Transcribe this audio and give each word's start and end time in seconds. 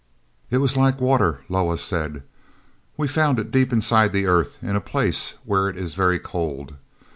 "It 0.49 0.57
was 0.57 0.75
like 0.75 0.99
water," 0.99 1.41
Loah 1.47 1.77
said. 1.77 2.23
"We 2.97 3.07
found 3.07 3.37
it 3.37 3.51
deep 3.51 3.71
inside 3.71 4.11
the 4.13 4.25
earth 4.25 4.57
in 4.59 4.75
a 4.75 4.81
place 4.81 5.35
where 5.45 5.69
it 5.69 5.77
is 5.77 5.93
very 5.93 6.17
cold. 6.17 6.73